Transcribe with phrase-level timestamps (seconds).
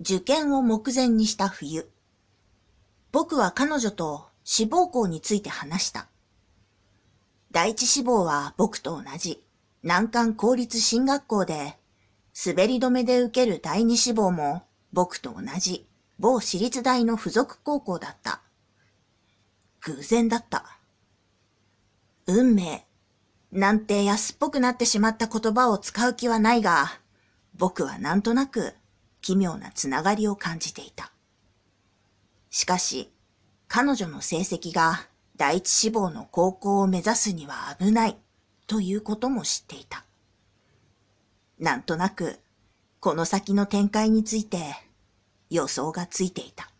[0.00, 1.90] 受験を目前にした冬。
[3.10, 6.06] 僕は彼女と志望校について話した。
[7.50, 9.42] 第一志望は僕と同じ
[9.82, 11.78] 難関公立進学校で、
[12.46, 14.62] 滑り止めで受ける第二志望も
[14.92, 15.84] 僕と同じ
[16.18, 18.40] 某私立大の付属高校だった。
[19.80, 20.78] 偶然だった。
[22.26, 22.86] 運命、
[23.50, 27.00] なんて安っぽくなってしまった言葉を使う気はないが、
[27.56, 28.74] 僕はなんとなく
[29.20, 31.12] 奇妙なつながりを感じていた。
[32.50, 33.10] しかし、
[33.66, 35.06] 彼女の成績が
[35.36, 38.16] 第一志望の高校を目指すには危ない
[38.66, 40.04] ということも知っていた。
[41.58, 42.38] なんとなく、
[43.00, 44.74] この先の展開について
[45.50, 46.70] 予想がついていた。